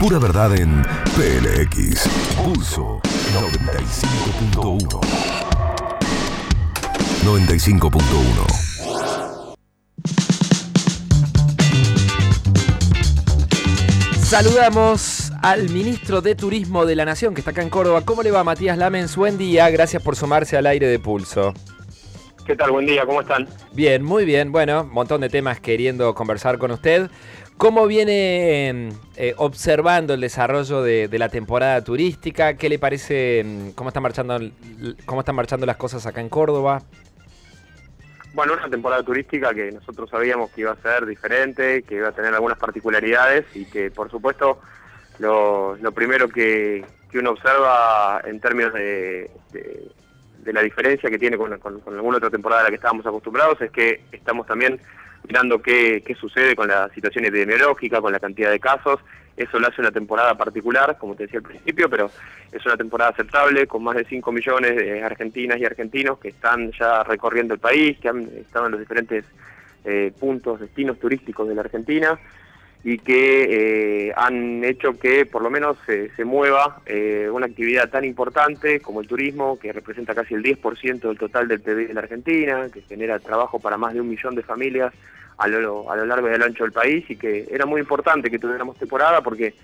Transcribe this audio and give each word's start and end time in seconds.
Pura 0.00 0.18
verdad 0.18 0.58
en 0.58 0.82
PLX. 1.14 2.08
Pulso 2.42 3.00
95.1. 3.34 5.00
95.1. 7.22 9.56
Saludamos 14.22 15.30
al 15.42 15.68
ministro 15.68 16.22
de 16.22 16.34
Turismo 16.34 16.86
de 16.86 16.96
la 16.96 17.04
Nación 17.04 17.34
que 17.34 17.42
está 17.42 17.50
acá 17.50 17.60
en 17.60 17.68
Córdoba. 17.68 18.00
¿Cómo 18.02 18.22
le 18.22 18.30
va 18.30 18.42
Matías 18.42 18.78
Lamens? 18.78 19.16
Buen 19.16 19.36
día, 19.36 19.68
gracias 19.68 20.02
por 20.02 20.16
sumarse 20.16 20.56
al 20.56 20.66
aire 20.66 20.86
de 20.86 20.98
pulso. 20.98 21.52
¿Qué 22.46 22.56
tal? 22.56 22.70
Buen 22.70 22.86
día, 22.86 23.04
¿cómo 23.04 23.20
están? 23.20 23.46
Bien, 23.72 24.02
muy 24.02 24.24
bien. 24.24 24.50
Bueno, 24.50 24.80
un 24.80 24.94
montón 24.94 25.20
de 25.20 25.28
temas 25.28 25.60
queriendo 25.60 26.14
conversar 26.14 26.56
con 26.56 26.70
usted. 26.70 27.10
¿Cómo 27.60 27.86
viene 27.86 28.88
eh, 29.16 29.34
observando 29.36 30.14
el 30.14 30.22
desarrollo 30.22 30.80
de, 30.80 31.08
de, 31.08 31.18
la 31.18 31.28
temporada 31.28 31.84
turística? 31.84 32.54
¿Qué 32.54 32.70
le 32.70 32.78
parece? 32.78 33.42
mm, 33.44 33.70
¿Cómo 33.72 33.90
están 33.90 34.02
marchando, 34.02 34.38
cómo 35.04 35.20
están 35.20 35.34
marchando 35.34 35.66
las 35.66 35.76
cosas 35.76 36.06
acá 36.06 36.22
en 36.22 36.30
Córdoba? 36.30 36.80
Bueno, 38.32 38.54
una 38.54 38.70
temporada 38.70 39.02
turística 39.02 39.52
que 39.52 39.72
nosotros 39.72 40.08
sabíamos 40.08 40.50
que 40.52 40.62
iba 40.62 40.72
a 40.72 40.76
ser 40.76 41.04
diferente, 41.04 41.82
que 41.82 41.96
iba 41.96 42.08
a 42.08 42.12
tener 42.12 42.32
algunas 42.32 42.56
particularidades 42.56 43.44
y 43.54 43.66
que, 43.66 43.90
por 43.90 44.10
supuesto, 44.10 44.62
lo, 45.18 45.76
lo 45.76 45.92
primero 45.92 46.30
que, 46.30 46.82
que, 47.12 47.18
uno 47.18 47.32
observa 47.32 48.22
en 48.24 48.40
términos 48.40 48.72
de 48.72 49.30
la 50.46 50.62
diferencia 50.62 51.10
que 51.10 51.18
tiene 51.18 51.36
con, 51.36 51.58
con, 51.58 51.80
con, 51.80 51.94
alguna 51.94 52.16
otra 52.16 52.30
temporada 52.30 52.62
a 52.62 52.64
la 52.64 52.70
que 52.70 52.76
estábamos 52.76 53.04
acostumbrados 53.04 53.60
es 53.60 53.70
que 53.70 54.02
estamos 54.12 54.46
también 54.46 54.80
mirando 55.30 55.62
qué, 55.62 56.02
qué 56.04 56.16
sucede 56.16 56.56
con 56.56 56.66
la 56.66 56.88
situación 56.88 57.24
epidemiológica, 57.24 58.00
con 58.00 58.12
la 58.12 58.18
cantidad 58.18 58.50
de 58.50 58.58
casos. 58.58 58.98
Eso 59.36 59.60
lo 59.60 59.68
hace 59.68 59.80
una 59.80 59.92
temporada 59.92 60.34
particular, 60.36 60.98
como 60.98 61.14
te 61.14 61.22
decía 61.22 61.38
al 61.38 61.44
principio, 61.44 61.88
pero 61.88 62.10
es 62.50 62.66
una 62.66 62.76
temporada 62.76 63.12
aceptable, 63.12 63.68
con 63.68 63.84
más 63.84 63.94
de 63.94 64.04
5 64.04 64.32
millones 64.32 64.74
de 64.74 65.04
argentinas 65.04 65.58
y 65.58 65.64
argentinos 65.64 66.18
que 66.18 66.30
están 66.30 66.72
ya 66.72 67.04
recorriendo 67.04 67.54
el 67.54 67.60
país, 67.60 67.96
que 68.00 68.08
han 68.08 68.22
estado 68.38 68.66
en 68.66 68.72
los 68.72 68.80
diferentes 68.80 69.24
eh, 69.84 70.12
puntos, 70.18 70.58
destinos 70.58 70.98
turísticos 70.98 71.48
de 71.48 71.54
la 71.54 71.60
Argentina 71.60 72.18
y 72.82 72.98
que 72.98 74.08
eh, 74.08 74.12
han 74.16 74.64
hecho 74.64 74.98
que 74.98 75.26
por 75.26 75.42
lo 75.42 75.50
menos 75.50 75.76
eh, 75.86 76.10
se 76.16 76.24
mueva 76.24 76.80
eh, 76.86 77.28
una 77.30 77.46
actividad 77.46 77.90
tan 77.90 78.04
importante 78.04 78.80
como 78.80 79.02
el 79.02 79.06
turismo, 79.06 79.58
que 79.58 79.72
representa 79.72 80.14
casi 80.14 80.34
el 80.34 80.42
10% 80.42 81.00
del 81.00 81.18
total 81.18 81.46
del 81.46 81.60
PIB 81.60 81.88
de 81.88 81.94
la 81.94 82.00
Argentina, 82.00 82.68
que 82.72 82.80
genera 82.82 83.18
trabajo 83.18 83.60
para 83.60 83.76
más 83.76 83.92
de 83.92 84.00
un 84.00 84.08
millón 84.08 84.34
de 84.34 84.42
familias 84.42 84.94
a 85.36 85.46
lo, 85.48 85.90
a 85.90 85.96
lo 85.96 86.06
largo 86.06 86.30
y 86.30 86.34
a 86.34 86.38
lo 86.38 86.46
ancho 86.46 86.64
del 86.64 86.72
país 86.72 87.04
y 87.10 87.16
que 87.16 87.46
era 87.50 87.66
muy 87.66 87.80
importante 87.80 88.30
que 88.30 88.38
tuviéramos 88.38 88.78
temporada 88.78 89.20
porque 89.20 89.54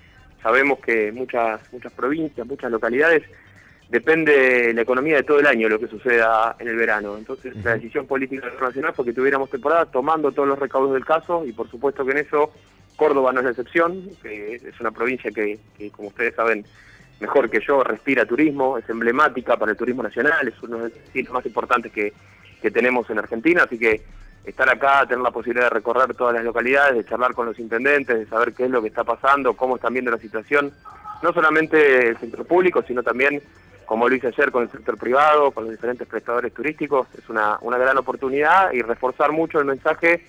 sabemos 0.41 0.79
que 0.79 1.11
muchas, 1.11 1.61
muchas 1.73 1.93
provincias, 1.93 2.45
muchas 2.45 2.71
localidades 2.71 3.23
depende 3.89 4.73
la 4.73 4.81
economía 4.81 5.15
de 5.17 5.23
todo 5.23 5.39
el 5.39 5.47
año 5.47 5.69
lo 5.69 5.79
que 5.79 5.87
suceda 5.87 6.55
en 6.59 6.67
el 6.67 6.75
verano. 6.75 7.17
Entonces 7.17 7.55
la 7.63 7.75
decisión 7.75 8.05
política 8.05 8.47
nacional 8.61 8.93
fue 8.93 9.05
que 9.05 9.13
tuviéramos 9.13 9.49
temporada 9.49 9.85
tomando 9.85 10.31
todos 10.31 10.47
los 10.47 10.59
recaudos 10.59 10.93
del 10.93 11.05
caso 11.05 11.45
y 11.45 11.51
por 11.51 11.69
supuesto 11.69 12.05
que 12.05 12.11
en 12.11 12.17
eso 12.19 12.51
Córdoba 12.97 13.31
no 13.31 13.39
es 13.39 13.45
la 13.45 13.51
excepción, 13.51 14.09
que 14.21 14.55
es 14.55 14.79
una 14.81 14.91
provincia 14.91 15.31
que, 15.31 15.59
que 15.77 15.89
como 15.91 16.09
ustedes 16.09 16.35
saben 16.35 16.65
mejor 17.19 17.49
que 17.49 17.61
yo 17.65 17.83
respira 17.83 18.25
turismo, 18.25 18.77
es 18.77 18.89
emblemática 18.89 19.55
para 19.55 19.71
el 19.71 19.77
turismo 19.77 20.03
nacional, 20.03 20.47
es 20.47 20.61
uno 20.61 20.77
de 20.77 20.83
los 20.83 20.93
destinos 20.93 21.31
más 21.31 21.45
importantes 21.45 21.91
que, 21.91 22.11
que 22.61 22.71
tenemos 22.71 23.09
en 23.09 23.19
Argentina, 23.19 23.63
así 23.63 23.77
que 23.79 24.01
estar 24.45 24.69
acá, 24.69 25.05
tener 25.05 25.23
la 25.23 25.31
posibilidad 25.31 25.65
de 25.65 25.75
recorrer 25.75 26.13
todas 26.15 26.33
las 26.35 26.43
localidades, 26.43 26.95
de 26.95 27.05
charlar 27.05 27.33
con 27.33 27.45
los 27.45 27.59
intendentes, 27.59 28.17
de 28.17 28.25
saber 28.25 28.53
qué 28.53 28.65
es 28.65 28.71
lo 28.71 28.81
que 28.81 28.87
está 28.87 29.03
pasando, 29.03 29.55
cómo 29.55 29.75
están 29.75 29.93
viendo 29.93 30.11
la 30.11 30.17
situación, 30.17 30.71
no 31.21 31.33
solamente 31.33 32.09
el 32.09 32.17
sector 32.17 32.45
público, 32.45 32.83
sino 32.87 33.03
también, 33.03 33.41
como 33.85 34.07
lo 34.07 34.15
hice 34.15 34.27
ayer, 34.27 34.51
con 34.51 34.63
el 34.63 34.71
sector 34.71 34.97
privado, 34.97 35.51
con 35.51 35.65
los 35.65 35.71
diferentes 35.71 36.07
prestadores 36.07 36.53
turísticos, 36.53 37.07
es 37.17 37.27
una, 37.29 37.57
una 37.61 37.77
gran 37.77 37.97
oportunidad 37.97 38.71
y 38.71 38.81
reforzar 38.81 39.31
mucho 39.31 39.59
el 39.59 39.65
mensaje 39.65 40.25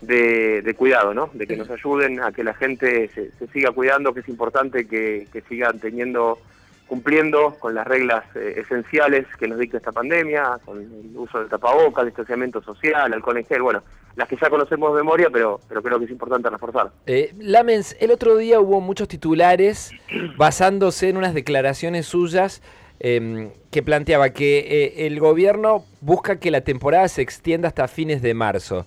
de, 0.00 0.62
de 0.62 0.74
cuidado, 0.74 1.14
¿no? 1.14 1.30
De 1.32 1.46
que 1.46 1.56
nos 1.56 1.70
ayuden 1.70 2.20
a 2.20 2.32
que 2.32 2.44
la 2.44 2.54
gente 2.54 3.08
se, 3.14 3.30
se 3.32 3.46
siga 3.48 3.72
cuidando, 3.72 4.14
que 4.14 4.20
es 4.20 4.28
importante 4.28 4.86
que, 4.86 5.26
que 5.32 5.40
sigan 5.42 5.78
teniendo 5.80 6.38
cumpliendo 6.86 7.54
con 7.58 7.74
las 7.74 7.86
reglas 7.86 8.24
eh, 8.34 8.62
esenciales 8.64 9.26
que 9.38 9.46
nos 9.46 9.58
dicta 9.58 9.76
esta 9.76 9.92
pandemia, 9.92 10.58
con 10.64 10.78
el 10.78 11.16
uso 11.16 11.38
del 11.38 11.48
tapabocas, 11.48 12.06
distanciamiento 12.06 12.62
social, 12.62 13.12
alcohol 13.12 13.36
en 13.36 13.44
gel, 13.44 13.60
bueno, 13.60 13.82
las 14.16 14.26
que 14.26 14.36
ya 14.40 14.48
conocemos 14.48 14.94
de 14.94 15.02
memoria, 15.02 15.28
pero, 15.30 15.60
pero 15.68 15.82
creo 15.82 15.98
que 15.98 16.06
es 16.06 16.10
importante 16.10 16.48
reforzar. 16.48 16.90
Eh, 17.06 17.34
Lamens, 17.38 17.94
el 18.00 18.10
otro 18.10 18.36
día 18.38 18.58
hubo 18.58 18.80
muchos 18.80 19.06
titulares 19.06 19.92
basándose 20.38 21.10
en 21.10 21.18
unas 21.18 21.34
declaraciones 21.34 22.06
suyas 22.06 22.62
eh, 23.00 23.50
que 23.70 23.82
planteaba 23.82 24.30
que 24.30 24.58
eh, 24.58 25.06
el 25.06 25.20
gobierno 25.20 25.84
busca 26.00 26.40
que 26.40 26.50
la 26.50 26.62
temporada 26.62 27.06
se 27.08 27.22
extienda 27.22 27.68
hasta 27.68 27.86
fines 27.86 28.22
de 28.22 28.34
marzo. 28.34 28.86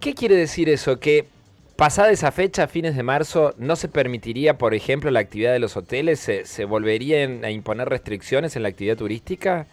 ¿Qué 0.00 0.14
quiere 0.14 0.36
decir 0.36 0.68
eso? 0.68 1.00
Que 1.00 1.26
pasada 1.76 2.10
esa 2.10 2.30
fecha, 2.30 2.68
fines 2.68 2.96
de 2.96 3.02
marzo, 3.02 3.54
¿no 3.58 3.74
se 3.74 3.88
permitiría, 3.88 4.56
por 4.56 4.74
ejemplo, 4.74 5.10
la 5.10 5.20
actividad 5.20 5.52
de 5.52 5.58
los 5.58 5.76
hoteles? 5.76 6.20
¿Se, 6.20 6.44
se 6.44 6.64
volverían 6.64 7.44
a 7.44 7.50
imponer 7.50 7.88
restricciones 7.88 8.54
en 8.54 8.62
la 8.62 8.68
actividad 8.68 8.96
turística? 8.96 9.66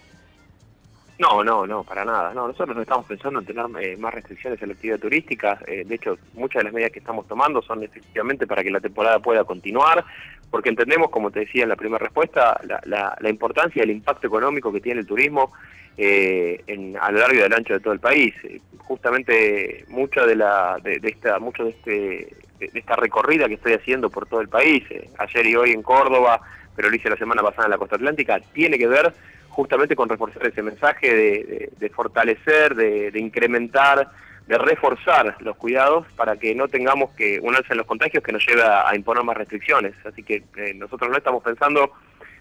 No, 1.18 1.44
no, 1.44 1.66
no, 1.66 1.84
para 1.84 2.04
nada. 2.04 2.34
No, 2.34 2.48
nosotros 2.48 2.76
no 2.76 2.82
estamos 2.82 3.06
pensando 3.06 3.40
en 3.40 3.46
tener 3.46 3.66
eh, 3.82 3.96
más 3.98 4.14
restricciones 4.14 4.62
en 4.62 4.70
la 4.70 4.74
actividad 4.74 5.00
turística. 5.00 5.60
Eh, 5.68 5.86
de 5.86 5.96
hecho, 5.96 6.18
muchas 6.34 6.60
de 6.60 6.64
las 6.66 6.74
medidas 6.74 6.92
que 6.92 7.00
estamos 7.00 7.28
tomando 7.28 7.62
son 7.62 7.84
efectivamente 7.84 8.46
para 8.48 8.64
que 8.64 8.72
la 8.72 8.82
temporada 8.82 9.20
pueda 9.20 9.44
continuar, 9.46 10.04
porque 10.50 10.70
entendemos, 10.70 11.10
como 11.12 11.32
te 11.32 11.42
decía 11.42 11.64
en 11.64 11.70
la 11.70 11.76
primera 11.76 12.04
respuesta, 12.04 12.60
la, 12.68 12.82
la, 12.86 13.16
la 13.20 13.30
importancia 13.30 13.80
y 13.80 13.84
el 13.84 13.92
impacto 13.92 14.28
económico 14.28 14.74
que 14.74 14.82
tiene 14.82 15.02
el 15.02 15.08
turismo 15.08 15.54
eh, 15.98 16.62
en, 16.68 16.98
a 16.98 17.12
lo 17.12 17.20
largo 17.20 17.36
y 17.36 17.42
a 17.42 17.46
ancho 17.46 17.74
de 17.74 17.80
todo 17.80 17.94
el 17.94 18.00
país. 18.00 18.34
Justamente 18.86 19.86
mucha 19.90 20.26
de 20.26 20.36
la 20.36 20.78
de, 20.82 21.00
de 21.00 21.10
esta 21.10 21.40
mucho 21.40 21.64
de 21.64 21.70
este 21.72 22.36
de, 22.60 22.72
esta 22.74 22.96
recorrida 22.96 23.48
que 23.48 23.56
estoy 23.56 23.74
haciendo 23.74 24.10
por 24.10 24.28
todo 24.28 24.42
el 24.42 24.48
país, 24.48 24.84
eh, 24.90 25.10
ayer 25.18 25.46
y 25.48 25.56
hoy 25.56 25.72
en 25.72 25.82
Córdoba, 25.82 26.40
pero 26.76 26.90
lo 26.90 26.96
hice 26.96 27.10
la 27.10 27.18
semana 27.18 27.42
pasada 27.42 27.66
en 27.66 27.72
la 27.72 27.78
costa 27.78 27.96
atlántica, 27.96 28.40
tiene 28.54 28.78
que 28.78 28.88
ver 28.88 29.14
justamente 29.50 29.96
con 29.96 30.10
reforzar 30.10 30.46
ese 30.48 30.62
mensaje 30.62 31.14
de, 31.14 31.70
de, 31.78 31.90
fortalecer, 31.90 32.76
de, 32.76 33.10
de, 33.12 33.20
incrementar, 33.20 34.10
de 34.48 34.58
reforzar 34.58 35.38
los 35.40 35.56
cuidados 35.56 36.06
para 36.18 36.36
que 36.36 36.54
no 36.54 36.68
tengamos 36.68 37.12
que 37.12 37.40
un 37.42 37.56
alza 37.56 37.74
en 37.74 37.78
los 37.78 37.88
contagios 37.88 38.22
que 38.22 38.34
nos 38.34 38.46
lleve 38.46 38.64
a, 38.64 38.90
a 38.90 38.96
imponer 38.96 39.24
más 39.24 39.38
restricciones. 39.38 39.94
Así 40.06 40.24
que 40.24 40.44
eh, 40.58 40.74
nosotros 40.76 41.10
no 41.10 41.18
estamos 41.18 41.42
pensando 41.42 41.92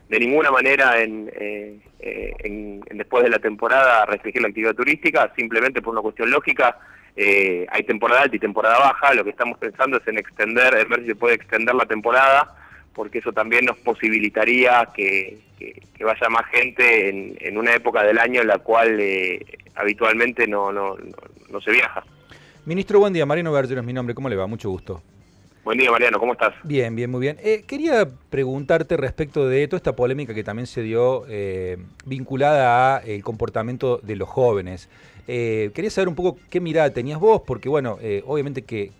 de 0.08 0.18
ninguna 0.18 0.50
manera 0.50 1.00
en, 1.00 1.30
eh, 1.34 1.80
en, 1.98 2.82
en, 2.86 2.98
después 2.98 3.24
de 3.24 3.30
la 3.30 3.38
temporada 3.38 4.06
restringir 4.06 4.42
la 4.42 4.48
actividad 4.48 4.74
turística, 4.74 5.32
simplemente 5.36 5.82
por 5.82 5.92
una 5.92 6.02
cuestión 6.02 6.30
lógica. 6.30 6.78
Eh, 7.16 7.64
hay 7.70 7.84
temporada 7.84 8.22
alta 8.22 8.36
y 8.36 8.40
temporada 8.40 8.78
baja, 8.78 9.14
lo 9.14 9.22
que 9.22 9.30
estamos 9.30 9.56
pensando 9.58 9.98
es 9.98 10.08
en 10.08 10.18
extender, 10.18 10.74
en 10.74 10.88
ver 10.88 11.00
si 11.00 11.06
se 11.06 11.14
puede 11.14 11.34
extender 11.36 11.74
la 11.74 11.86
temporada 11.86 12.56
porque 12.94 13.18
eso 13.18 13.32
también 13.32 13.64
nos 13.64 13.76
posibilitaría 13.78 14.88
que, 14.94 15.38
vaya 16.00 16.28
más 16.28 16.46
gente 16.46 17.36
en, 17.48 17.58
una 17.58 17.74
época 17.74 18.02
del 18.02 18.18
año 18.18 18.40
en 18.42 18.46
la 18.46 18.58
cual 18.58 18.98
eh, 19.00 19.44
habitualmente 19.74 20.46
no, 20.46 20.72
no, 20.72 20.96
no, 21.50 21.60
se 21.60 21.72
viaja. 21.72 22.04
Ministro, 22.66 22.98
buen 23.00 23.12
día. 23.12 23.26
Mariano 23.26 23.52
Bergero 23.52 23.80
es 23.80 23.86
mi 23.86 23.92
nombre. 23.92 24.14
¿Cómo 24.14 24.28
le 24.28 24.36
va? 24.36 24.46
Mucho 24.46 24.70
gusto. 24.70 25.02
Buen 25.64 25.78
día, 25.78 25.90
Mariano. 25.90 26.18
¿Cómo 26.18 26.34
estás? 26.34 26.52
Bien, 26.62 26.94
bien, 26.94 27.10
muy 27.10 27.22
bien. 27.22 27.38
Eh, 27.42 27.64
quería 27.66 28.06
preguntarte 28.28 28.98
respecto 28.98 29.48
de 29.48 29.66
toda 29.66 29.78
esta 29.78 29.96
polémica 29.96 30.34
que 30.34 30.44
también 30.44 30.66
se 30.66 30.82
dio 30.82 31.24
eh, 31.26 31.78
vinculada 32.04 32.98
al 32.98 33.22
comportamiento 33.22 33.98
de 34.02 34.16
los 34.16 34.28
jóvenes. 34.28 34.90
Eh, 35.26 35.70
quería 35.74 35.90
saber 35.90 36.08
un 36.08 36.14
poco 36.14 36.38
qué 36.50 36.60
mirada 36.60 36.90
tenías 36.90 37.18
vos, 37.18 37.42
porque 37.46 37.68
bueno, 37.68 37.98
eh, 38.00 38.22
obviamente 38.26 38.62
que, 38.62 38.92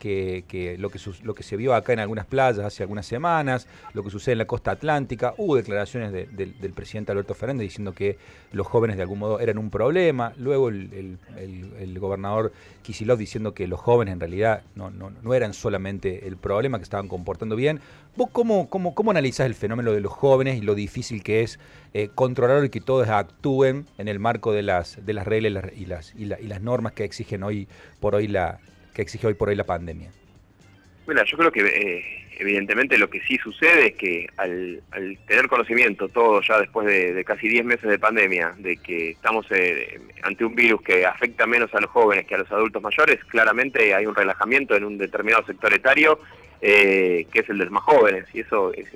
lo 0.78 1.34
que 1.34 1.42
se 1.42 1.56
vio 1.56 1.74
acá 1.74 1.92
en 1.92 2.00
algunas 2.00 2.26
playas 2.26 2.64
hace 2.64 2.82
algunas 2.82 3.06
semanas, 3.06 3.66
lo 3.92 4.02
que 4.02 4.10
sucede 4.10 4.32
en 4.32 4.38
la 4.38 4.46
costa 4.46 4.72
atlántica, 4.72 5.34
hubo 5.36 5.56
declaraciones 5.56 6.12
de, 6.12 6.26
de, 6.26 6.46
del 6.46 6.72
presidente 6.72 7.12
Alberto 7.12 7.34
Fernández 7.34 7.64
diciendo 7.64 7.92
que 7.92 8.16
los 8.52 8.66
jóvenes 8.66 8.96
de 8.96 9.02
algún 9.02 9.18
modo 9.18 9.40
eran 9.40 9.58
un 9.58 9.70
problema, 9.70 10.32
luego 10.36 10.68
el 10.68 11.98
gobernador 11.98 12.52
Kisilov 12.84 13.18
diciendo 13.18 13.54
que 13.54 13.66
los 13.66 13.80
jóvenes 13.80 14.12
en 14.12 14.20
realidad 14.20 14.62
no, 14.76 14.90
no, 14.90 15.10
no, 15.10 15.34
eran 15.34 15.54
solamente 15.54 16.28
el 16.28 16.36
problema, 16.36 16.78
que 16.78 16.84
estaban 16.84 17.08
comportando 17.08 17.56
bien. 17.56 17.80
¿Vos 18.16 18.28
cómo, 18.30 18.68
cómo, 18.68 18.94
cómo 18.94 19.10
analizás 19.10 19.46
el 19.46 19.56
fenómeno 19.56 19.90
de 19.90 20.00
los 20.00 20.12
jóvenes 20.12 20.58
y 20.58 20.60
lo 20.60 20.76
difícil 20.76 21.24
que 21.24 21.42
es 21.42 21.58
eh, 21.94 22.10
controlar 22.14 22.64
y 22.64 22.68
que 22.68 22.80
todos 22.80 23.08
actúen 23.08 23.86
en 23.98 24.06
el 24.06 24.20
marco 24.20 24.52
de 24.52 24.62
las, 24.62 25.04
de 25.04 25.12
las 25.14 25.26
reglas 25.26 25.64
y 25.74 25.86
las, 25.86 26.13
y, 26.16 26.26
la, 26.26 26.40
y 26.40 26.46
las 26.46 26.60
normas 26.60 26.92
que 26.92 27.04
exigen 27.04 27.42
hoy 27.42 27.68
por 28.00 28.14
hoy 28.14 28.28
la 28.28 28.58
que 28.94 29.02
exige 29.02 29.26
hoy 29.26 29.34
por 29.34 29.48
hoy 29.48 29.56
la 29.56 29.64
pandemia? 29.64 30.10
Mira, 31.06 31.24
yo 31.24 31.36
creo 31.36 31.52
que 31.52 31.60
eh, 31.60 32.24
evidentemente 32.38 32.96
lo 32.96 33.10
que 33.10 33.20
sí 33.20 33.36
sucede 33.38 33.88
es 33.88 33.94
que 33.94 34.26
al, 34.36 34.82
al 34.92 35.18
tener 35.26 35.48
conocimiento 35.48 36.08
todo 36.08 36.40
ya 36.40 36.60
después 36.60 36.86
de, 36.86 37.24
casi 37.24 37.48
10 37.48 37.64
meses 37.64 37.90
de 37.90 37.98
pandemia, 37.98 38.54
de 38.58 38.76
que 38.76 39.10
estamos 39.10 39.46
eh, 39.50 40.00
ante 40.22 40.44
un 40.44 40.54
virus 40.54 40.82
que 40.82 41.04
afecta 41.04 41.46
menos 41.46 41.74
a 41.74 41.80
los 41.80 41.90
jóvenes 41.90 42.26
que 42.26 42.34
a 42.34 42.38
los 42.38 42.50
adultos 42.50 42.82
mayores, 42.82 43.22
claramente 43.24 43.94
hay 43.94 44.06
un 44.06 44.14
relajamiento 44.14 44.74
en 44.74 44.84
un 44.84 44.96
determinado 44.96 45.44
sector 45.44 45.74
etario 45.74 46.20
eh, 46.66 47.26
que 47.30 47.40
es 47.40 47.48
el 47.50 47.58
de 47.58 47.64
los 47.64 47.72
más 47.72 47.82
jóvenes, 47.82 48.24
y 48.32 48.40
eso 48.40 48.72
es, 48.72 48.86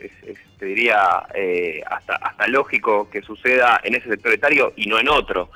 te 0.59 0.65
diría 0.65 1.27
eh, 1.35 1.83
hasta, 1.87 2.15
hasta 2.17 2.47
lógico 2.47 3.11
que 3.11 3.21
suceda 3.21 3.81
en 3.85 3.95
ese 3.95 4.09
sector 4.09 4.33
etario 4.33 4.73
y 4.75 4.87
no 4.87 4.99
en 4.99 5.09
otro. 5.09 5.51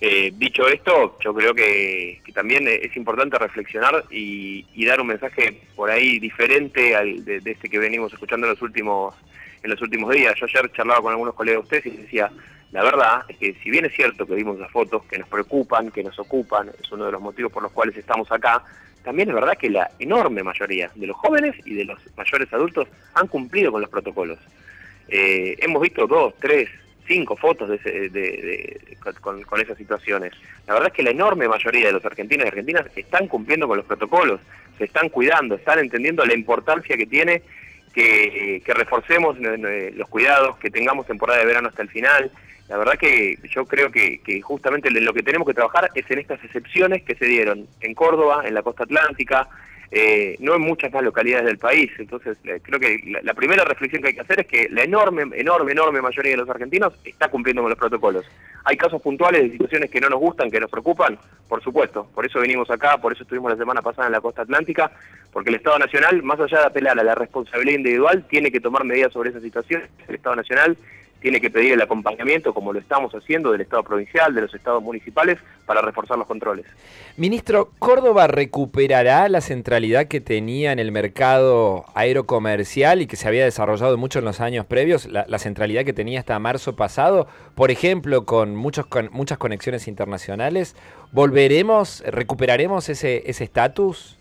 Eh, 0.00 0.32
dicho 0.36 0.68
esto, 0.68 1.16
yo 1.20 1.32
creo 1.32 1.54
que, 1.54 2.20
también 2.34 2.68
es 2.68 2.94
importante 2.96 3.38
reflexionar 3.38 4.04
y, 4.10 4.84
dar 4.84 5.00
un 5.00 5.08
mensaje 5.08 5.60
por 5.74 5.90
ahí 5.90 6.18
diferente 6.18 6.94
al 6.94 7.24
de, 7.24 7.40
este 7.44 7.68
que 7.68 7.78
venimos 7.78 8.12
escuchando 8.12 8.46
en 8.46 8.52
los 8.52 8.62
últimos 8.62 9.14
en 9.62 9.70
los 9.70 9.80
últimos 9.80 10.14
días. 10.14 10.34
Yo 10.38 10.46
ayer 10.46 10.70
charlaba 10.72 11.00
con 11.00 11.12
algunos 11.12 11.34
colegas 11.34 11.62
de 11.62 11.64
ustedes 11.64 11.86
y 11.86 11.90
les 11.90 12.02
decía, 12.02 12.30
la 12.72 12.84
verdad 12.84 13.22
es 13.28 13.36
que 13.38 13.54
si 13.54 13.70
bien 13.70 13.84
es 13.84 13.94
cierto 13.94 14.26
que 14.26 14.34
vimos 14.34 14.58
las 14.58 14.70
fotos 14.70 15.02
que 15.04 15.18
nos 15.18 15.28
preocupan, 15.28 15.90
que 15.90 16.04
nos 16.04 16.18
ocupan, 16.18 16.70
es 16.80 16.92
uno 16.92 17.06
de 17.06 17.12
los 17.12 17.20
motivos 17.20 17.50
por 17.50 17.62
los 17.62 17.72
cuales 17.72 17.96
estamos 17.96 18.30
acá, 18.30 18.62
también 19.02 19.28
es 19.28 19.34
verdad 19.34 19.56
que 19.56 19.70
la 19.70 19.90
enorme 19.98 20.42
mayoría 20.42 20.90
de 20.94 21.06
los 21.06 21.16
jóvenes 21.16 21.54
y 21.64 21.74
de 21.74 21.84
los 21.84 21.98
mayores 22.16 22.52
adultos 22.52 22.88
han 23.14 23.28
cumplido 23.28 23.72
con 23.72 23.80
los 23.80 23.90
protocolos. 23.90 24.38
Eh, 25.08 25.56
hemos 25.60 25.80
visto 25.80 26.06
dos, 26.06 26.34
tres, 26.40 26.68
cinco 27.06 27.36
fotos 27.36 27.68
de, 27.68 28.80
con, 29.20 29.60
esas 29.60 29.78
situaciones. 29.78 30.32
La 30.66 30.74
verdad 30.74 30.88
es 30.88 30.94
que 30.94 31.02
la 31.02 31.10
enorme 31.10 31.48
mayoría 31.48 31.86
de 31.86 31.92
los 31.92 32.04
argentinos 32.04 32.44
y 32.44 32.48
argentinas 32.48 32.86
están 32.96 33.28
cumpliendo 33.28 33.68
con 33.68 33.76
los 33.76 33.86
protocolos, 33.86 34.40
se 34.78 34.84
están 34.84 35.08
cuidando, 35.08 35.54
están 35.54 35.78
entendiendo 35.78 36.24
la 36.24 36.34
importancia 36.34 36.96
que 36.96 37.06
tiene 37.06 37.42
que, 37.94 38.62
reforcemos 38.66 39.38
los 39.38 40.08
cuidados, 40.08 40.56
que 40.58 40.70
tengamos 40.70 41.06
temporada 41.06 41.40
de 41.40 41.46
verano 41.46 41.68
hasta 41.68 41.82
el 41.82 41.88
final. 41.88 42.30
La 42.68 42.76
verdad 42.76 42.98
que 42.98 43.38
yo 43.48 43.64
creo 43.64 43.90
que, 43.90 44.20
que 44.20 44.40
justamente 44.40 44.90
lo 44.90 45.14
que 45.14 45.22
tenemos 45.22 45.46
que 45.46 45.54
trabajar 45.54 45.90
es 45.94 46.10
en 46.10 46.18
estas 46.18 46.42
excepciones 46.44 47.02
que 47.04 47.14
se 47.14 47.26
dieron 47.26 47.66
en 47.80 47.94
Córdoba, 47.94 48.42
en 48.44 48.54
la 48.54 48.62
costa 48.62 48.84
atlántica, 48.84 49.48
eh, 49.90 50.36
no 50.40 50.54
en 50.54 50.62
muchas 50.62 50.92
más 50.92 51.02
localidades 51.02 51.46
del 51.46 51.58
país. 51.58 51.90
Entonces, 51.98 52.36
eh, 52.44 52.60
creo 52.62 52.80
que 52.80 52.98
la, 53.22 53.34
primera 53.34 53.64
reflexión 53.64 54.02
que 54.02 54.08
hay 54.08 54.14
que 54.14 54.20
hacer 54.20 54.40
es 54.40 54.46
que 54.46 54.68
la 54.70 54.82
enorme, 54.82 55.24
enorme, 55.34 55.72
enorme 55.72 56.02
mayoría 56.02 56.32
de 56.32 56.38
los 56.38 56.48
argentinos 56.48 56.92
está 57.04 57.28
cumpliendo 57.28 57.62
con 57.62 57.70
los 57.70 57.78
protocolos. 57.78 58.24
Hay 58.64 58.76
casos 58.76 59.00
puntuales 59.00 59.42
de 59.42 59.50
situaciones 59.50 59.90
que 59.90 60.00
no 60.00 60.08
nos 60.08 60.18
gustan, 60.18 60.50
que 60.50 60.58
nos 60.58 60.70
preocupan, 60.70 61.18
por 61.48 61.62
supuesto. 61.62 62.08
Por 62.14 62.26
eso 62.26 62.40
venimos 62.40 62.70
acá, 62.70 62.98
por 62.98 63.12
eso 63.12 63.22
estuvimos 63.22 63.52
la 63.52 63.56
semana 63.56 63.82
pasada 63.82 64.08
en 64.08 64.12
la 64.12 64.20
costa 64.20 64.42
atlántica, 64.42 64.90
porque 65.32 65.50
el 65.50 65.56
Estado 65.56 65.78
Nacional, 65.78 66.22
más 66.22 66.40
allá 66.40 66.60
de 66.60 66.66
apelar 66.66 66.98
a 66.98 67.04
la 67.04 67.14
responsabilidad 67.14 67.78
individual, 67.78 68.24
tiene 68.28 68.50
que 68.50 68.60
tomar 68.60 68.84
medidas 68.84 69.12
sobre 69.12 69.30
esa 69.30 69.40
situación. 69.40 69.82
El 70.08 70.16
Estado 70.16 70.36
Nacional 70.36 70.76
tiene 71.20 71.40
que 71.40 71.50
pedir 71.50 71.72
el 71.72 71.82
acompañamiento, 71.82 72.54
como 72.54 72.72
lo 72.72 72.78
estamos 72.78 73.12
haciendo, 73.12 73.52
del 73.52 73.62
Estado 73.62 73.82
provincial, 73.82 74.34
de 74.34 74.42
los 74.42 74.54
estados 74.54 74.82
municipales, 74.82 75.38
para 75.64 75.80
reforzar 75.80 76.18
los 76.18 76.26
controles. 76.26 76.66
Ministro, 77.16 77.70
¿Córdoba 77.78 78.26
recuperará 78.26 79.28
la 79.28 79.40
centralidad 79.40 80.06
que 80.06 80.20
tenía 80.20 80.72
en 80.72 80.78
el 80.78 80.92
mercado 80.92 81.84
aerocomercial 81.94 83.02
y 83.02 83.06
que 83.06 83.16
se 83.16 83.26
había 83.26 83.44
desarrollado 83.44 83.96
mucho 83.96 84.18
en 84.20 84.24
los 84.24 84.40
años 84.40 84.66
previos, 84.66 85.06
la, 85.06 85.38
centralidad 85.38 85.84
que 85.84 85.92
tenía 85.92 86.20
hasta 86.20 86.38
marzo 86.38 86.76
pasado? 86.76 87.26
Por 87.54 87.70
ejemplo, 87.70 88.24
con, 88.24 88.54
muchos, 88.54 88.86
con 88.86 89.08
muchas 89.12 89.38
conexiones 89.38 89.88
internacionales. 89.88 90.76
¿Volveremos, 91.12 92.02
recuperaremos 92.06 92.88
ese 92.88 93.22
estatus? 93.26 94.15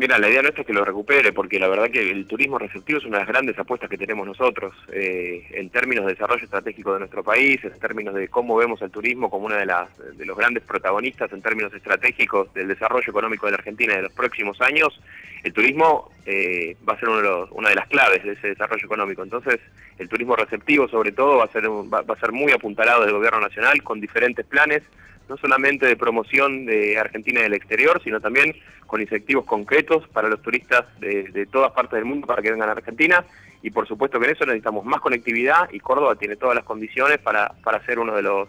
Mira, 0.00 0.18
la 0.18 0.30
idea 0.30 0.40
nuestra 0.40 0.62
es 0.62 0.66
que 0.66 0.72
lo 0.72 0.82
recupere, 0.82 1.30
porque 1.30 1.58
la 1.58 1.68
verdad 1.68 1.90
que 1.90 2.10
el 2.10 2.26
turismo 2.26 2.58
receptivo 2.58 2.98
es 2.98 3.04
una 3.04 3.18
de 3.18 3.24
las 3.24 3.28
grandes 3.28 3.58
apuestas 3.58 3.90
que 3.90 3.98
tenemos 3.98 4.26
nosotros, 4.26 4.74
eh, 4.90 5.46
en 5.50 5.68
términos 5.68 6.06
de 6.06 6.14
desarrollo 6.14 6.42
estratégico 6.42 6.94
de 6.94 7.00
nuestro 7.00 7.22
país, 7.22 7.62
en 7.62 7.78
términos 7.78 8.14
de 8.14 8.28
cómo 8.28 8.56
vemos 8.56 8.80
al 8.80 8.90
turismo 8.90 9.28
como 9.28 9.44
uno 9.44 9.56
de, 9.56 9.66
las, 9.66 9.90
de 10.16 10.24
los 10.24 10.38
grandes 10.38 10.62
protagonistas 10.62 11.30
en 11.34 11.42
términos 11.42 11.74
estratégicos 11.74 12.50
del 12.54 12.68
desarrollo 12.68 13.10
económico 13.10 13.44
de 13.44 13.52
la 13.52 13.58
Argentina 13.58 13.92
en 13.92 14.04
los 14.04 14.12
próximos 14.12 14.58
años, 14.62 14.98
el 15.44 15.52
turismo 15.52 16.10
eh, 16.24 16.78
va 16.88 16.94
a 16.94 16.98
ser 16.98 17.10
una 17.50 17.68
de 17.68 17.74
las 17.74 17.88
claves 17.88 18.24
de 18.24 18.32
ese 18.32 18.48
desarrollo 18.48 18.86
económico. 18.86 19.22
Entonces, 19.22 19.60
el 19.98 20.08
turismo 20.08 20.34
receptivo, 20.34 20.88
sobre 20.88 21.12
todo, 21.12 21.36
va 21.36 21.44
a 21.44 21.52
ser, 21.52 21.68
va 21.68 22.04
a 22.08 22.20
ser 22.20 22.32
muy 22.32 22.52
apuntalado 22.52 23.04
del 23.04 23.12
gobierno 23.12 23.40
nacional 23.40 23.82
con 23.82 24.00
diferentes 24.00 24.46
planes 24.46 24.82
no 25.30 25.36
solamente 25.36 25.86
de 25.86 25.96
promoción 25.96 26.66
de 26.66 26.98
Argentina 26.98 27.40
del 27.40 27.54
exterior, 27.54 28.00
sino 28.02 28.20
también 28.20 28.54
con 28.86 29.00
incentivos 29.00 29.44
concretos 29.44 30.06
para 30.08 30.28
los 30.28 30.42
turistas 30.42 30.84
de, 30.98 31.46
todas 31.50 31.70
partes 31.70 31.92
del 31.92 32.04
mundo 32.04 32.26
para 32.26 32.42
que 32.42 32.50
vengan 32.50 32.68
a 32.68 32.72
Argentina. 32.72 33.24
Y 33.62 33.70
por 33.70 33.86
supuesto 33.86 34.18
que 34.18 34.26
en 34.26 34.32
eso 34.32 34.44
necesitamos 34.44 34.84
más 34.84 35.00
conectividad 35.00 35.70
y 35.72 35.78
Córdoba 35.78 36.16
tiene 36.16 36.34
todas 36.34 36.56
las 36.56 36.64
condiciones 36.64 37.18
para, 37.18 37.52
para 37.62 37.84
ser 37.86 38.00
uno 38.00 38.16
de 38.16 38.22
los, 38.22 38.48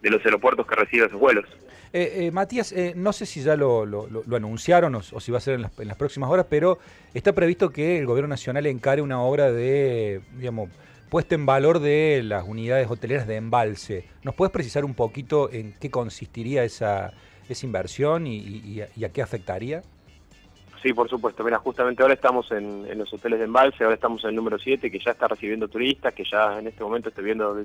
de 0.00 0.10
los 0.10 0.24
aeropuertos 0.24 0.66
que 0.66 0.74
recibe 0.74 1.06
esos 1.06 1.20
vuelos. 1.20 1.44
Eh, 1.92 2.26
eh, 2.26 2.30
Matías, 2.30 2.72
eh, 2.72 2.94
no 2.96 3.12
sé 3.12 3.26
si 3.26 3.42
ya 3.42 3.54
lo, 3.54 3.84
lo, 3.84 4.08
anunciaron 4.34 4.94
o, 4.94 5.02
si 5.02 5.30
va 5.30 5.38
a 5.38 5.40
ser 5.42 5.54
en 5.54 5.62
las, 5.62 5.78
en 5.78 5.88
las 5.88 5.96
próximas 5.96 6.30
horas, 6.30 6.46
pero 6.48 6.78
está 7.12 7.34
previsto 7.34 7.70
que 7.70 7.98
el 7.98 8.06
Gobierno 8.06 8.28
Nacional 8.28 8.66
encare 8.66 9.02
una 9.02 9.20
obra 9.20 9.52
de, 9.52 10.22
digamos, 10.38 10.70
puesta 11.10 11.34
en 11.34 11.46
valor 11.46 11.78
de 11.78 12.22
las 12.24 12.46
unidades 12.46 12.90
hoteleras 12.90 13.26
de 13.26 13.36
embalse. 13.36 14.08
¿Nos 14.22 14.34
puedes 14.34 14.52
precisar 14.52 14.84
un 14.84 14.94
poquito 14.94 15.50
en 15.52 15.74
qué 15.80 15.90
consistiría 15.90 16.64
esa, 16.64 17.12
esa 17.48 17.66
inversión 17.66 18.26
y, 18.26 18.80
a 18.80 19.08
qué 19.12 19.22
afectaría? 19.22 19.82
Sí, 20.82 20.92
por 20.92 21.08
supuesto. 21.08 21.42
Mira, 21.42 21.58
justamente 21.58 22.02
ahora 22.02 22.14
estamos 22.14 22.50
en, 22.52 22.98
los 22.98 23.12
hoteles 23.12 23.38
de 23.38 23.46
embalse, 23.46 23.84
ahora 23.84 23.94
estamos 23.94 24.22
en 24.24 24.30
el 24.30 24.36
número 24.36 24.58
7, 24.58 24.90
que 24.90 24.98
ya 24.98 25.12
está 25.12 25.28
recibiendo 25.28 25.68
turistas, 25.68 26.12
que 26.12 26.24
ya 26.24 26.58
en 26.58 26.66
este 26.66 26.84
momento 26.84 27.08
estoy 27.08 27.24
viendo 27.24 27.64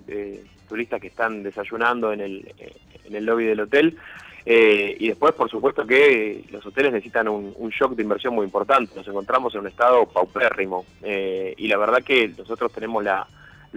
turistas 0.69 1.01
que 1.01 1.07
están 1.07 1.43
desayunando 1.43 2.13
en 2.13 2.21
el, 2.21 2.53
en 3.03 3.15
el 3.15 3.25
lobby 3.25 3.45
del 3.45 3.59
hotel. 3.59 3.97
Eh, 4.45 4.95
y 4.99 5.09
después, 5.09 5.33
por 5.33 5.49
supuesto, 5.49 5.85
que 5.85 6.43
los 6.51 6.65
hoteles 6.65 6.93
necesitan 6.93 7.27
un, 7.27 7.69
shock 7.69 7.93
de 7.95 8.03
inversión 8.03 8.33
muy 8.33 8.45
importante. 8.45 8.95
Nos 8.95 9.07
encontramos 9.07 9.53
en 9.53 9.61
un 9.61 9.67
estado 9.67 10.05
paupérrimo. 10.05 10.85
Eh, 11.03 11.53
y 11.57 11.67
la 11.67 11.77
verdad 11.77 12.03
que 12.03 12.29
nosotros 12.37 12.71
tenemos 12.71 13.03
la, 13.03 13.27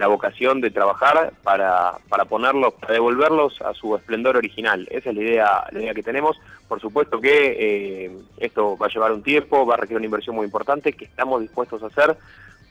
vocación 0.07 0.59
de 0.59 0.71
trabajar 0.71 1.33
para, 1.43 1.93
para 2.09 2.25
ponerlos, 2.25 2.73
para 2.73 2.93
devolverlos 2.93 3.61
a 3.61 3.73
su 3.73 3.95
esplendor 3.95 4.37
original. 4.37 4.87
Esa 4.89 5.11
es 5.11 5.15
la 5.15 5.21
idea, 5.21 5.63
la 5.71 5.79
idea 5.79 5.93
que 5.93 6.03
tenemos. 6.03 6.39
Por 6.67 6.81
supuesto 6.81 7.21
que 7.21 8.05
eh, 8.05 8.11
esto 8.37 8.75
va 8.75 8.87
a 8.87 8.89
llevar 8.89 9.11
un 9.11 9.21
tiempo, 9.21 9.65
va 9.65 9.75
a 9.75 9.77
requerir 9.77 9.97
una 9.97 10.05
inversión 10.05 10.35
muy 10.35 10.45
importante 10.45 10.93
que 10.93 11.05
estamos 11.05 11.41
dispuestos 11.41 11.83
a 11.83 11.85
hacer. 11.85 12.17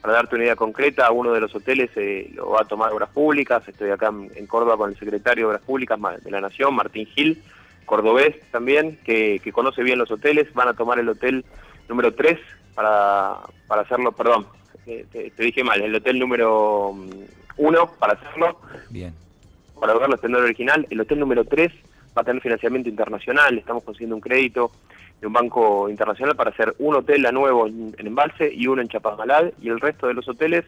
Para 0.01 0.15
darte 0.15 0.35
una 0.35 0.43
idea 0.43 0.57
concreta, 0.57 1.09
uno 1.11 1.31
de 1.31 1.39
los 1.39 1.55
hoteles 1.55 1.89
eh, 1.95 2.29
lo 2.33 2.49
va 2.49 2.63
a 2.63 2.65
tomar 2.65 2.91
Obras 2.91 3.09
Públicas. 3.11 3.65
Estoy 3.65 3.91
acá 3.91 4.09
en, 4.09 4.45
Córdoba 4.47 4.75
con 4.75 4.89
el 4.89 4.99
secretario 4.99 5.45
de 5.45 5.47
Obras 5.51 5.61
Públicas 5.61 5.97
de 6.21 6.29
la 6.29 6.41
Nación, 6.41 6.75
Martín 6.75 7.05
Gil, 7.05 7.41
cordobés 7.85 8.39
también, 8.51 8.99
que, 9.03 9.39
que 9.43 9.51
conoce 9.51 9.83
bien 9.83 9.99
los 9.99 10.11
hoteles. 10.11 10.53
Van 10.53 10.67
a 10.67 10.73
tomar 10.73 10.99
el 10.99 11.09
hotel 11.09 11.45
número 11.87 12.13
3 12.13 12.39
para, 12.75 13.37
para 13.67 13.81
hacerlo, 13.81 14.11
perdón, 14.11 14.47
te, 14.85 15.31
dije 15.37 15.63
mal, 15.63 15.81
el 15.81 15.95
hotel 15.95 16.19
número 16.19 16.93
mm, 16.93 17.09
uno 17.57 17.91
para 17.99 18.13
hacerlo. 18.13 18.59
Bien. 18.89 19.13
Para 19.79 19.93
lograr 19.93 20.09
el 20.09 20.15
esplendor 20.15 20.43
original. 20.43 20.87
El 20.89 21.01
hotel 21.01 21.19
número 21.19 21.45
3 21.45 21.71
va 22.17 22.21
a 22.21 22.25
tener 22.25 22.41
financiamiento 22.41 22.89
internacional, 22.89 23.57
estamos 23.57 23.83
consiguiendo 23.83 24.15
un 24.15 24.21
crédito 24.21 24.71
de 25.19 25.27
un 25.27 25.33
banco 25.33 25.89
internacional 25.89 26.35
para 26.35 26.51
hacer 26.51 26.75
un 26.79 26.95
hotel 26.95 27.25
a 27.25 27.31
nuevo 27.31 27.65
en, 27.67 27.95
en 27.97 28.07
Embalse 28.07 28.51
y 28.53 28.67
uno 28.67 28.81
en 28.81 28.89
Chapamalal 28.89 29.53
y 29.61 29.69
el 29.69 29.79
resto 29.79 30.07
de 30.07 30.13
los 30.13 30.27
hoteles 30.27 30.65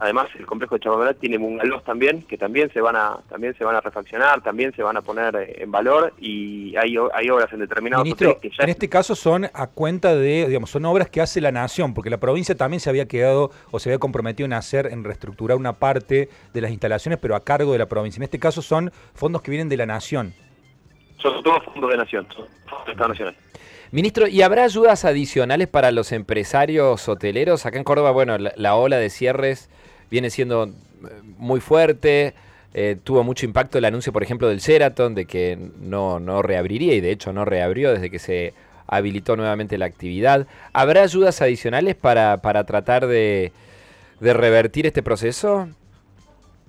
Además, 0.00 0.28
el 0.38 0.46
complejo 0.46 0.76
de 0.76 0.80
Chapamalal 0.80 1.14
tiene 1.16 1.36
bungalows 1.36 1.84
también, 1.84 2.22
que 2.22 2.38
también 2.38 2.72
se 2.72 2.80
van 2.80 2.96
a 2.96 3.18
también 3.28 3.54
se 3.54 3.64
van 3.64 3.76
a 3.76 3.82
refaccionar, 3.82 4.40
también 4.42 4.74
se 4.74 4.82
van 4.82 4.96
a 4.96 5.02
poner 5.02 5.36
eh, 5.36 5.62
en 5.62 5.70
valor 5.70 6.14
y 6.18 6.74
hay, 6.76 6.96
hay 7.12 7.28
obras 7.28 7.52
en 7.52 7.60
determinados 7.60 8.04
Ministro, 8.04 8.40
que 8.40 8.48
ya... 8.48 8.64
en 8.64 8.70
este 8.70 8.88
caso 8.88 9.14
son 9.14 9.44
a 9.52 9.66
cuenta 9.66 10.16
de, 10.16 10.46
digamos, 10.48 10.70
son 10.70 10.86
obras 10.86 11.10
que 11.10 11.20
hace 11.20 11.42
la 11.42 11.52
nación, 11.52 11.92
porque 11.92 12.08
la 12.08 12.16
provincia 12.16 12.54
también 12.54 12.80
se 12.80 12.88
había 12.88 13.06
quedado 13.06 13.50
o 13.70 13.78
se 13.78 13.90
había 13.90 13.98
comprometido 13.98 14.46
en 14.46 14.54
hacer, 14.54 14.86
en 14.86 15.04
reestructurar 15.04 15.58
una 15.58 15.74
parte 15.74 16.30
de 16.54 16.60
las 16.62 16.70
instalaciones, 16.70 17.18
pero 17.20 17.36
a 17.36 17.44
cargo 17.44 17.72
de 17.72 17.78
la 17.78 17.86
provincia. 17.86 18.20
En 18.20 18.24
este 18.24 18.38
caso 18.38 18.62
son 18.62 18.90
fondos 19.12 19.42
que 19.42 19.50
vienen 19.50 19.68
de 19.68 19.76
la 19.76 19.84
nación. 19.84 20.32
Son 21.18 21.42
todos 21.42 21.62
fondos 21.66 21.90
de 21.90 21.98
nación, 21.98 22.26
son 22.34 22.46
fondos 22.66 22.86
de 22.86 22.92
Estado 22.92 23.08
Nacional. 23.10 23.36
Ministro, 23.92 24.28
¿y 24.28 24.42
habrá 24.42 24.64
ayudas 24.64 25.04
adicionales 25.04 25.66
para 25.66 25.90
los 25.90 26.12
empresarios 26.12 27.08
hoteleros? 27.08 27.66
Acá 27.66 27.76
en 27.78 27.84
Córdoba, 27.84 28.12
bueno, 28.12 28.38
la 28.38 28.76
ola 28.76 28.98
de 28.98 29.10
cierres 29.10 29.68
viene 30.10 30.30
siendo 30.30 30.66
eh, 30.66 30.70
muy 31.38 31.60
fuerte. 31.60 32.34
Eh, 32.72 32.96
tuvo 33.02 33.24
mucho 33.24 33.46
impacto 33.46 33.78
el 33.78 33.84
anuncio, 33.84 34.12
por 34.12 34.22
ejemplo, 34.22 34.48
del 34.48 34.60
Sheraton, 34.60 35.16
de 35.16 35.24
que 35.24 35.58
no, 35.80 36.20
no 36.20 36.40
reabriría 36.40 36.94
y 36.94 37.00
de 37.00 37.10
hecho 37.10 37.32
no 37.32 37.44
reabrió 37.44 37.92
desde 37.92 38.10
que 38.10 38.20
se 38.20 38.54
habilitó 38.86 39.36
nuevamente 39.36 39.76
la 39.76 39.86
actividad. 39.86 40.46
¿Habrá 40.72 41.02
ayudas 41.02 41.42
adicionales 41.42 41.96
para, 41.96 42.36
para 42.42 42.62
tratar 42.62 43.08
de, 43.08 43.50
de 44.20 44.34
revertir 44.34 44.86
este 44.86 45.02
proceso? 45.02 45.68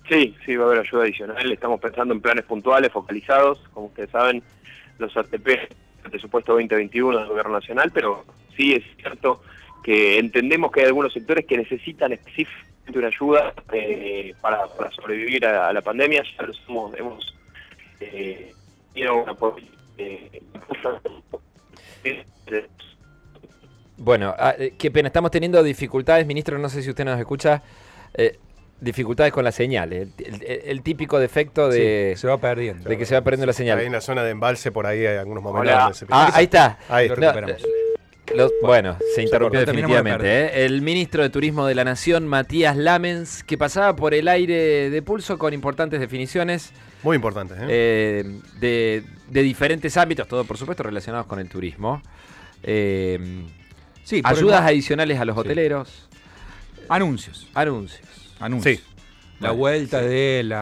Sí, 0.09 0.35
sí, 0.43 0.55
va 0.55 0.63
a 0.63 0.67
haber 0.69 0.79
ayuda 0.79 1.03
adicional. 1.03 1.51
Estamos 1.51 1.79
pensando 1.79 2.15
en 2.15 2.21
planes 2.21 2.45
puntuales, 2.45 2.91
focalizados. 2.91 3.59
Como 3.73 3.87
ustedes 3.87 4.09
saben, 4.09 4.41
los 4.97 5.15
ATP, 5.15 5.71
el 6.03 6.11
presupuesto 6.11 6.53
2021 6.53 7.19
del 7.19 7.27
Gobierno 7.27 7.53
Nacional, 7.53 7.91
pero 7.93 8.25
sí 8.55 8.73
es 8.73 8.83
cierto 8.97 9.41
que 9.83 10.19
entendemos 10.19 10.71
que 10.71 10.81
hay 10.81 10.87
algunos 10.87 11.13
sectores 11.13 11.45
que 11.45 11.57
necesitan 11.57 12.11
específicamente 12.11 12.71
una 12.95 13.07
ayuda 13.07 13.53
eh, 13.73 14.33
para, 14.41 14.67
sobrevivir 14.95 15.45
a, 15.45 15.71
la 15.71 15.81
pandemia. 15.81 16.23
Ya 16.37 16.43
lo 16.43 16.53
somos, 16.53 16.93
hemos 16.97 17.33
eh, 17.99 18.53
una 18.95 19.35
Bueno, 23.97 24.33
ah, 24.37 24.55
eh, 24.57 24.73
qué 24.77 24.91
pena, 24.91 25.07
estamos 25.07 25.31
teniendo 25.31 25.61
dificultades, 25.63 26.25
ministro, 26.25 26.57
no 26.57 26.69
sé 26.69 26.81
si 26.81 26.89
usted 26.89 27.05
nos 27.05 27.19
escucha, 27.19 27.61
eh, 28.13 28.37
dificultades 28.81 29.31
con 29.31 29.43
la 29.45 29.51
señal, 29.53 29.93
eh, 29.93 30.07
el, 30.17 30.33
el- 30.43 30.61
el 30.65 30.81
típico 30.81 31.19
defecto 31.19 31.69
de, 31.69 32.13
Sí, 32.15 32.21
se 32.21 32.27
va 32.27 32.37
perdiendo. 32.39 32.89
de 32.89 32.97
que 32.97 33.05
se 33.05 33.13
va 33.15 33.21
perdiendo 33.21 33.45
la 33.45 33.53
señal. 33.53 33.79
en 33.79 33.91
la 33.93 34.01
zona 34.01 34.23
de 34.23 34.31
embalse, 34.31 34.71
por 34.71 34.85
ahí 34.87 35.05
hay 35.05 35.17
algunos 35.17 35.43
momentos 35.43 35.71
Hola. 35.71 35.83
donde 35.83 35.97
se 35.97 36.05
Ah, 36.09 36.31
ahí 36.33 36.43
está. 36.45 36.77
Ahí 36.89 37.07
Lo 37.07 37.15
recuperamos. 37.15 37.61
Lo- 38.35 38.49
bueno, 38.63 38.97
se 39.13 39.23
interrumpió 39.23 39.59
definitivamente. 39.59 40.25
¿eh? 40.45 40.65
El 40.65 40.81
ministro 40.81 41.21
de 41.21 41.29
Turismo 41.29 41.65
de 41.67 41.75
la 41.75 41.83
Nación, 41.83 42.27
Matías 42.27 42.77
Lamens, 42.77 43.43
que 43.43 43.57
pasaba 43.57 43.95
por 43.95 44.13
el 44.13 44.27
aire 44.29 44.89
de 44.89 45.01
pulso 45.01 45.37
con 45.37 45.53
importantes 45.53 45.99
definiciones 45.99 46.71
Muy 47.03 47.15
importante. 47.17 47.55
¿eh? 47.55 47.65
eh, 47.69 48.39
de, 48.61 49.03
de 49.29 49.41
diferentes 49.41 49.97
ámbitos, 49.97 50.27
todo 50.29 50.45
por 50.45 50.57
supuesto 50.57 50.81
relacionados 50.83 51.27
con 51.27 51.39
el 51.39 51.49
turismo. 51.49 52.01
Eh, 52.63 53.19
Sí, 54.03 54.17
el 54.19 54.25
ayudas 54.25 54.61
adicionales 54.61 55.19
a 55.19 55.25
los 55.25 55.35
Sí. 55.35 55.39
hoteleros, 55.41 56.09
Anuncios. 56.89 57.47
anuncios. 57.53 58.07
Anuncios. 58.41 58.77
Sí. 58.77 58.83
La 59.39 59.51
vuelta 59.51 60.01
de 60.01 60.43
la 60.43 60.59